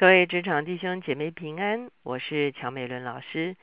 [0.00, 3.54] 各位职场弟兄姐妹平安，我是乔美伦老师。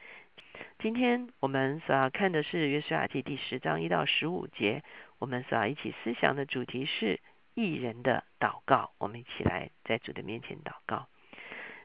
[0.77, 4.83] 今天我们所要看的是约书亚记第十章一到十五节，
[5.17, 7.19] 我们所要一起思想的主题是
[7.55, 8.91] 艺人的祷告。
[8.99, 11.07] 我们一起来在主的面前祷告。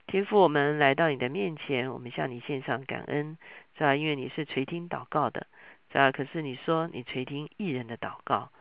[0.06, 3.38] 天父，我们来到你的面前，我们向你献上感恩，
[3.78, 3.96] 是吧？
[3.96, 5.46] 因为你是垂听祷告的，
[5.90, 6.12] 是吧？
[6.12, 8.52] 可是你说你垂听艺人的祷告，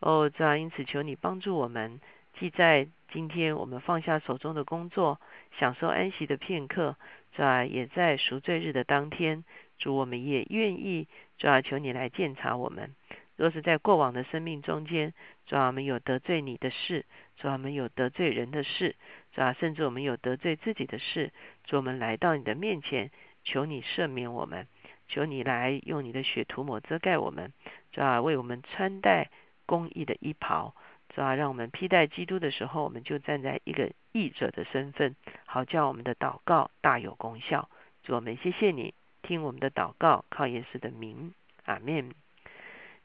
[0.00, 2.00] 哦，这样因此求你帮助我们，
[2.38, 5.20] 既在今天我们放下手中的工作，
[5.58, 6.96] 享受安息的片刻，
[7.34, 9.42] 在也在赎罪日的当天，
[9.78, 12.94] 主我们也愿意，主要求你来鉴察我们。
[13.36, 15.14] 若是在过往的生命中间，
[15.46, 17.06] 主要我们有得罪你的事，
[17.38, 18.96] 主要我们有得罪人的事，
[19.32, 21.32] 主要甚至我们有得罪自己的事，
[21.64, 23.10] 主我们来到你的面前，
[23.44, 24.66] 求你赦免我们，
[25.08, 27.52] 求你来用你的血涂抹遮盖我们，
[27.92, 29.30] 主要为我们穿戴
[29.64, 30.74] 公义的衣袍。
[31.14, 31.34] 是吧？
[31.34, 37.68] 让我们披戴基督的时候，我们就站在一个义者的身份，好叫我们的祷告大有功效。
[38.02, 41.32] 主我们谢谢你，听我们的祷告，靠耶稣的名，
[41.64, 42.12] 阿门。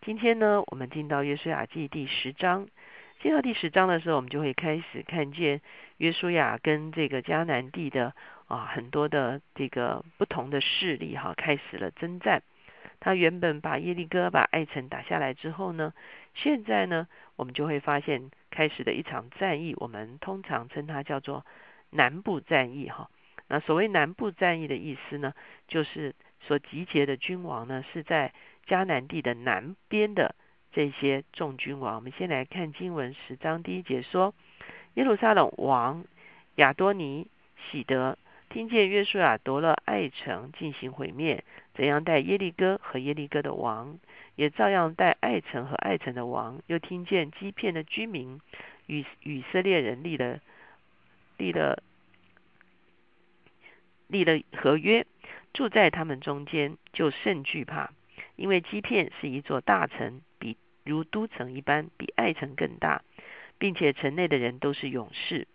[0.02, 2.68] 今天呢，我们进到约书亚记第十章。
[3.22, 5.62] 进到第十章的时候，我们就会开始看见
[5.98, 8.14] 约书亚跟这个迦南地的
[8.48, 12.42] 啊很多的这个不同的势力哈，开始了征战。
[13.02, 15.94] 他原本把耶利哥、把爱城打下来之后呢，
[16.36, 21.46] 现在呢，我们就会发现开始的一场战役，我们通常称它叫做
[21.90, 23.10] 南部战役哈。
[23.48, 25.34] 那所谓南部战役的意思呢，
[25.68, 28.34] 就是所集结的君王呢是在
[28.68, 30.36] 迦南地的南边的
[30.72, 31.96] 这些众君王。
[31.96, 34.34] 我们先来看经文十章第一节说，
[34.94, 36.06] 耶路撒冷王
[36.56, 37.28] 亚多尼
[37.72, 38.18] 喜德。
[38.50, 43.98] 听见约书亚夺了爱城进行毁灭，怎样带耶利哥和耶利哥的王，
[44.36, 46.62] 也照样带爱城和爱城的王。
[46.68, 48.42] 又听见基片的居民
[48.88, 50.40] 与以色列人立了
[51.38, 51.82] 立了
[54.08, 55.06] 立了合约，
[55.54, 57.92] 住在他们中间，就甚惧怕，
[58.36, 63.02] 因为基片是一座大城，比如都城一般，比爱城更大，
[63.58, 65.48] 并且城内的人都是勇士。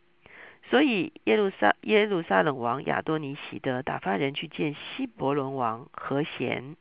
[0.69, 6.75] 所以耶路撒耶路撒冷王亚多尼喜德打发人去见希伯伦王和贤、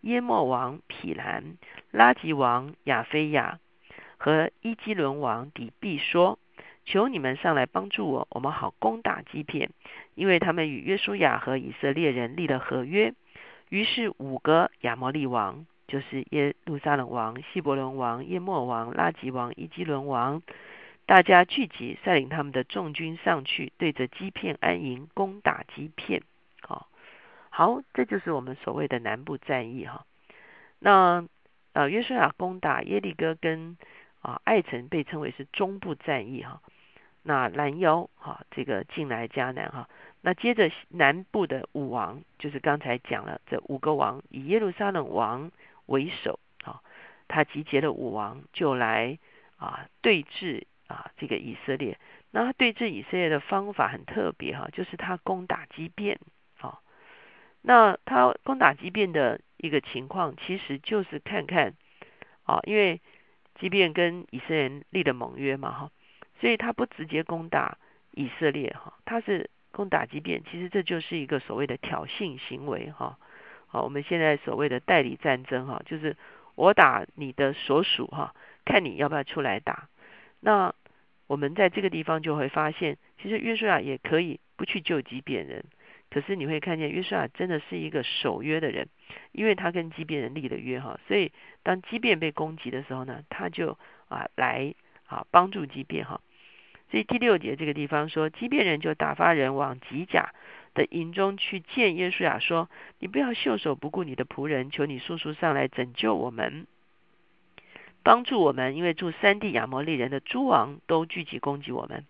[0.00, 1.56] 耶莫王毗兰、
[1.92, 3.60] 拉吉王亚菲亚
[4.16, 6.40] 和伊基伦王底毕说
[6.84, 9.70] ：“求你们上来帮助我，我们好攻打基片，
[10.16, 13.14] 因为他们与约书亚和以色列人立了合约。”
[13.70, 20.42] 于是五个亚摩利王，就是耶路撒冷王、希伯伦王、耶莫王、拉吉王、伊基伦王。
[21.08, 26.22] 大家聚集，率领他们的众军上去，对着基片安营，攻打基片。
[26.60, 26.86] 好，
[27.48, 30.04] 好，这就是我们所谓的南部战役哈。
[30.78, 31.26] 那
[31.72, 33.78] 呃，约书亚攻打耶利哥跟
[34.20, 36.60] 啊爱城，被称为是中部战役哈。
[37.22, 39.88] 那拦腰哈，这个进来迦南哈。
[40.20, 45.50] 那接着南部的五王，就是刚才讲了这五个王，以耶路撒冷王
[45.86, 46.82] 为首啊，
[47.28, 49.18] 他集结了五王，就来
[49.56, 50.64] 啊对峙。
[50.88, 51.98] 啊，这个以色列，
[52.30, 56.18] 那他对峙以色列的方法很特别哈，就是他攻打基变，
[56.60, 56.80] 啊，
[57.60, 61.74] 那他攻打基变的一个情况，其实就是看看，
[62.44, 63.02] 啊，因为
[63.60, 65.90] 即便跟以色列立了盟约嘛哈，
[66.40, 67.76] 所以他不直接攻打
[68.12, 73.18] 以色列哈，他是攻打基变，其实这就是一个所谓的挑衅行为哈，
[73.66, 76.16] 好，我们现在所谓的代理战争哈，就是
[76.54, 78.34] 我打你的所属哈，
[78.64, 79.88] 看你要不要出来打。
[80.40, 80.72] 那
[81.28, 85.64] 我们在这个地方就会发现，其实约书亚也可以不去救基变人，
[86.10, 88.88] 可是你会看见约书亚真的是一个守约的人，
[89.30, 91.30] 因为他跟基变人立了约哈，所以
[91.62, 93.78] 当基变被攻击的时候呢，他就
[94.08, 94.74] 啊来
[95.06, 96.20] 啊帮助基变哈。
[96.90, 100.32] 所以第六节这个地方说，基变人就打发人往吉甲
[100.72, 106.66] 的营中去见耶书亚，说：“你不要袖手不顾你的仆人，求你速速上来拯救我们。”
[108.02, 112.04] 帮助我们，因为住三地亚摩利人的诸王都聚集攻击我们。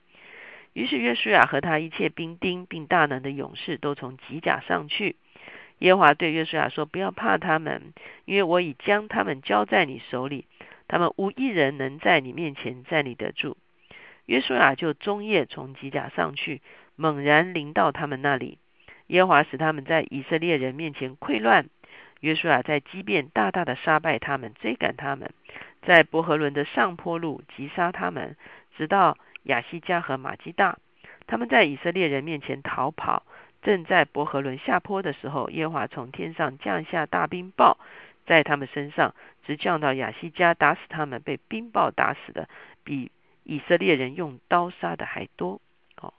[0.73, 5.17] 于是约书亚和他一切兵丁并大能的勇士都从吉甲上去。
[5.79, 7.93] 耶华对约书亚说：“不要怕他们，
[8.25, 10.45] 因为我已将他们交在你手里，
[10.89, 13.57] 他们无一人能在你面前站立得住。”
[14.27, 16.61] 约书亚就终夜从吉甲上去，
[16.97, 18.59] 猛然临到他们那里。
[19.07, 21.69] 耶华使他们在以色列人面前溃乱。
[22.21, 25.31] 约书亚在基变大大的杀败他们，追赶他们。
[25.83, 28.37] 在伯和伦的上坡路击杀他们，
[28.77, 30.79] 直到亚西加和马基大。
[31.27, 33.23] 他们在以色列人面前逃跑，
[33.63, 37.77] 正在伯和伦下坡的时候，耶华从天上降下大冰雹，
[38.27, 39.15] 在他们身上
[39.47, 41.21] 直降到亚西加，打死他们。
[41.23, 42.49] 被冰雹打死的
[42.83, 43.11] 比
[43.45, 45.61] 以色列人用刀杀的还多。
[46.01, 46.15] 哦，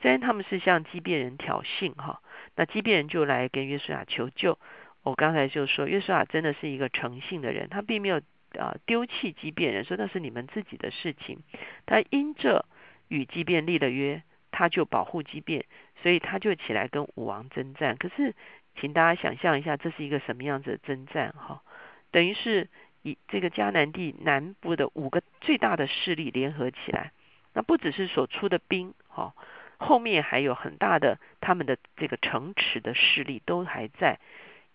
[0.00, 2.20] 虽然他们是向基变人挑衅哈，
[2.54, 4.58] 那基变人就来跟约书亚求救。
[5.02, 8.20] 我刚才就说，约书亚真的是一个诚信的人，他并没有
[8.56, 11.38] 啊丢弃基变人，说那是你们自己的事情。
[11.86, 12.64] 他因着
[13.08, 15.64] 与基变立了约，他就保护基变，
[16.02, 17.96] 所以他就起来跟武王征战。
[17.96, 18.34] 可是，
[18.80, 21.62] 请大家想象一下，这是一个什么样子的征战哈？
[22.10, 22.68] 等于是
[23.02, 27.12] 以这个迦南地南部的五个最大的势力联合起来，
[27.52, 29.34] 那不只是所出的兵哈，
[29.76, 34.18] 后面还有很大的他们的这个城池的势力都还在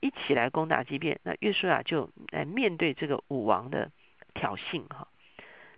[0.02, 1.22] 一起来攻打基变。
[1.24, 3.90] 那约书亚就来面对这个武王的
[4.34, 5.08] 挑衅哈。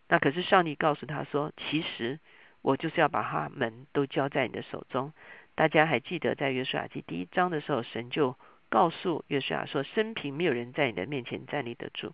[0.08, 2.20] 那可是上帝告诉他说，其实
[2.64, 5.14] 我就是要把他们都交在你的手中。
[5.54, 8.36] 大家还记得在约书亚记第一章的时候，神就。
[8.70, 12.12] 告诉约书亚说：“生平没有人在你的面前站立得住。”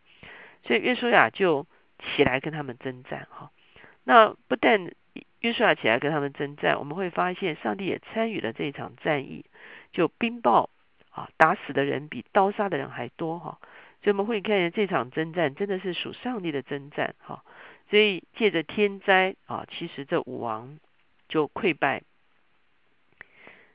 [0.67, 1.65] 所以约书亚就
[2.03, 3.29] 起来跟他们征战。
[3.31, 3.49] 哈，
[4.03, 4.91] 那不但
[5.39, 9.45] 约书亚起来跟他们征战，我们会发现上帝也参与了这一场战役。
[9.93, 10.67] 就冰雹
[11.37, 13.39] 打死的人比刀杀的人还多。
[13.39, 13.59] 哈，
[14.03, 17.15] 所以我们会看见这场征战真的是属上帝的征战。
[17.19, 17.43] 哈，
[17.89, 20.79] 所以借着天灾啊，其实这武王
[21.27, 22.03] 就溃败。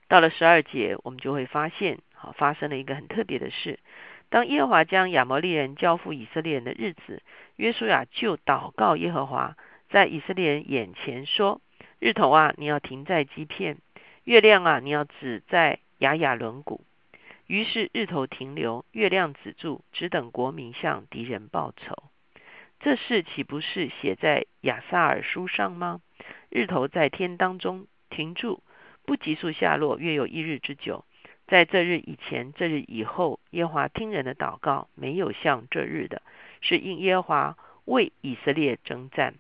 [0.07, 2.33] 到了十二节，我们就会发现啊。
[2.37, 3.79] 发生了一个很特别的事。
[4.29, 7.23] 当耶和华将亚摩利人交付以色列人的日子，
[7.57, 9.57] 约书亚就祷告耶和华，
[9.91, 11.61] 在以色列人眼前说
[12.01, 13.77] ：“日头啊，你要停在基片；
[14.25, 16.81] 月亮啊，你要止在雅雅轮毂。”
[17.47, 22.05] 于是日头停留，月亮止住，只等国民向敌人报仇。
[22.81, 26.01] 这事岂不是写在亚萨尔书上吗？
[26.51, 28.63] 日头在天当中停住，
[29.05, 31.05] 不急速下落，约有一日之久。
[31.47, 36.23] 在这日以前，这日以后，耶和华听人的祷告，没有像这日的，
[36.63, 39.35] 是因耶和华为以色列征战。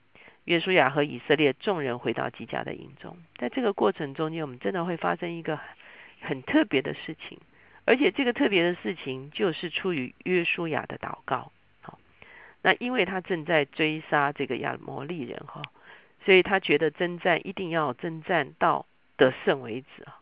[0.45, 5.59] 约书亚和以色列众人回到基家的营中，在这个过程中间，我们真的会发生一个
[6.21, 7.39] 很特别的事情，
[7.85, 11.53] 而且这个特别的事情就是出于约书亚的祷告。
[11.83, 11.99] 好，
[12.63, 15.63] 那因为他正在追杀这个亚摩利人哈，
[16.25, 18.87] 所以他觉得征战一定要征战到
[19.17, 20.19] 得胜为止啊。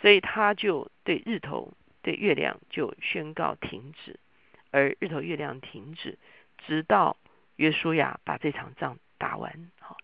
[0.00, 1.72] 所以他就对日头、
[2.02, 4.18] 对月亮就宣告停止，
[4.72, 6.18] 而日头、月亮停止，
[6.66, 7.16] 直到
[7.54, 9.70] 约书亚把这场仗打完。
[9.78, 9.96] 好，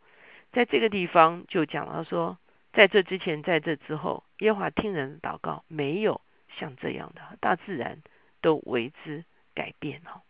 [0.52, 2.38] 在这个地方就讲到说，
[2.72, 6.20] 在这之前，在这之后，耶和华听人祷告，没有
[6.56, 8.02] 像这样的，大自然
[8.40, 9.24] 都为之
[9.54, 10.00] 改变。
[10.02, 10.22] 哈，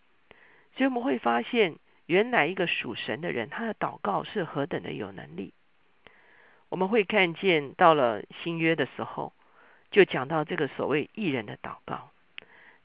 [0.76, 1.76] 所以我们会发现，
[2.06, 5.52] 原来一个属神的人，他的祷告是何等的有能力。
[6.68, 9.32] 我们会看见，到了新约的时候。
[9.90, 12.10] 就讲到这个所谓艺人的祷告，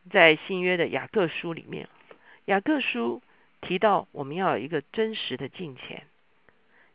[0.09, 1.89] 在新约的雅各书里面，
[2.45, 3.21] 雅各书
[3.59, 6.07] 提到我们要有一个真实的敬虔，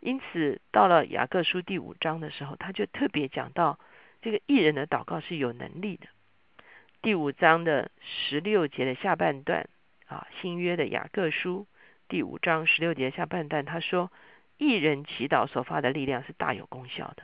[0.00, 3.79] 因此到了雅各书第五章的时候，他就特别讲到
[4.23, 6.06] 这个艺人的祷告是有能力的。
[7.00, 9.69] 第五章的十六节的下半段
[10.09, 11.69] 啊，新约的雅各书
[12.09, 14.11] 第五章十六节下半段，他说
[14.56, 17.23] 一人祈祷所发的力量是大有功效的。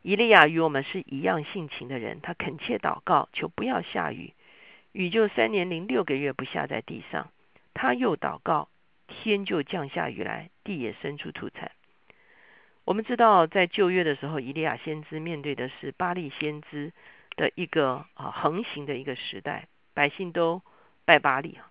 [0.00, 4.32] 以利亚与我们是一样性情的人，他恳切祷告，求不要下雨，
[4.92, 7.30] 雨就三年零六个月不下在地上。
[7.74, 8.70] 他又祷告，
[9.08, 11.70] 天就降下雨来，地也生出土产。
[12.86, 16.92] 我们知道，在旧约的时候，以利亚先知面对的是巴利先知
[17.36, 20.62] 的一个啊横行的一个时代，百姓都
[21.04, 21.70] 拜巴利啊。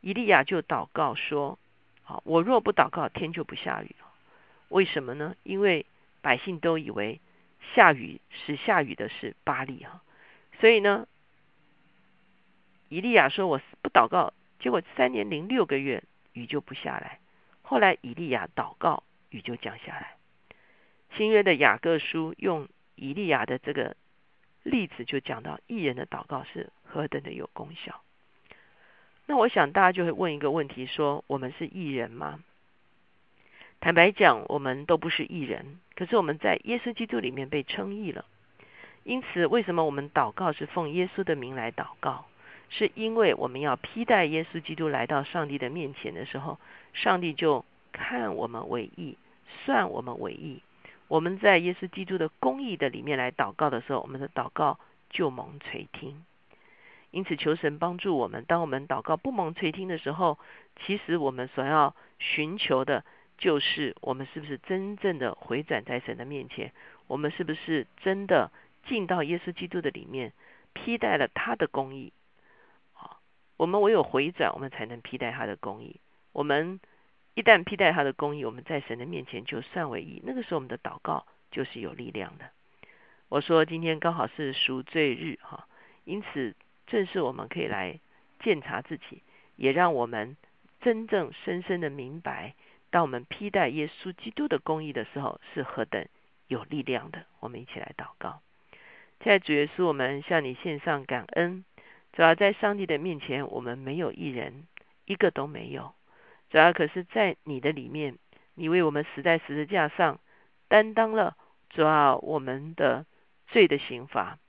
[0.00, 1.58] 以利亚就祷告说
[2.04, 4.06] ：“好，我若不祷告，天就不下雨了。
[4.68, 5.34] 为什么呢？
[5.42, 5.86] 因为
[6.20, 7.20] 百姓都以为。”
[7.74, 10.00] 下雨是下雨的是巴利哈，
[10.60, 11.08] 所以呢，
[12.88, 17.18] 以利亚说我不祷告，结果三年零六个月雨就不下来。
[17.62, 20.14] 后来以利亚祷告，雨就降下来。
[21.16, 23.96] 新约的雅各书用以利亚的这个
[24.66, 28.00] 例子，就讲到艺人的祷告是何等的有功效。
[29.26, 32.40] 那我想大家就会问一个问题：说我们是艺人吗？
[33.78, 38.24] 坦白讲，我们都不是艺人，可是我们在耶稣基督里面被称义了。
[39.04, 42.26] 因此，为什么我们祷告是奉耶稣的名来祷告？
[42.68, 46.58] 是因为我们要披戴耶稣基督来到上帝的面前的时候，
[46.92, 49.16] 上帝就看我们为义，
[49.64, 50.60] 算我们为义。
[51.08, 54.78] 我们在耶稣基督的公义的里面来祷告的时候，我们的祷告
[55.10, 56.24] 就蒙垂听。
[57.10, 60.38] 因此，求神帮助我们，当我们祷告不蒙垂听的时候，
[60.84, 63.04] 其实我们所要寻求的。
[63.38, 66.72] 就是我们是不是真正的回转在神的面前？
[67.06, 68.50] 我们是不是真的
[68.88, 70.32] 进到耶稣基督的里面，
[70.72, 72.14] 披戴了他的公义？
[72.94, 73.20] 啊，
[73.58, 76.00] 我们唯有回转，我们才能披戴他的公义。
[76.32, 76.80] 我们
[77.36, 80.22] 一旦披戴他的公义，我们在神的面前就算为义。
[80.24, 82.46] 那个时候，我们的祷告就是有力量的。
[83.28, 85.68] 我说今天刚好是赎罪日哈，
[86.04, 86.54] 因此
[86.86, 88.00] 正是我们可以来
[88.40, 89.22] 检查自己，
[89.56, 90.38] 也让我们
[90.80, 92.54] 真正深深的明白，
[92.88, 96.06] 当我们披戴耶稣基督的公义的时候，是何等
[96.48, 97.26] 有力量的。
[97.40, 98.40] 我们一起来祷告，
[99.20, 101.66] 在主耶稣，我们向你献上感恩。
[102.14, 104.66] 主要在上帝的面前，我们没有一人，
[105.04, 105.92] 一个都没有。
[106.50, 108.16] 主要可是在你的里面，
[108.54, 110.20] 你为我们死在十字架上，
[110.68, 111.36] 担当了
[111.70, 113.04] 主要我们的。
[113.48, 114.40] 罪的刑罚，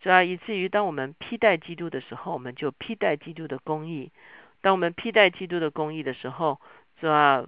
[0.00, 4.12] 主要以至于当我们披戴基督的时候，我们就披戴基督的公义；
[4.62, 6.58] 当我们披戴基督的公义的时候，
[6.98, 7.46] 主要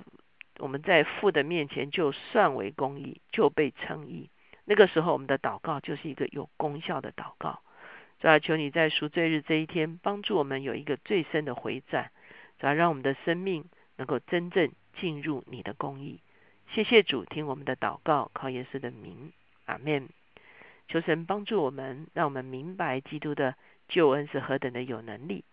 [0.58, 4.28] 我们在父的面前就算为公义，就被称义。
[4.66, 7.60] 那个时候，我们的祷告就是一个有功效的祷告。
[8.20, 12.10] 主要求你在赎罪日这一天，帮助我们有一个最深的回转，
[12.58, 13.64] 主要让我们的生命
[13.98, 16.20] 能够真正进入你的公义。
[16.72, 19.32] 谢谢主，听我们的祷告，靠耶稣的名，
[19.66, 20.08] 阿门。
[20.88, 23.54] 求神帮助我们，让我们明白基督的
[23.88, 25.44] 救恩是何等的有能力，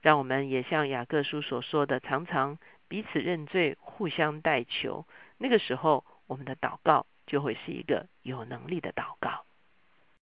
[0.00, 5.04] 让我们也像雅各书所说的，常常彼此认罪，互相代求。
[5.38, 9.44] 那个时候，我们的祷告就会是一个有能力的祷告。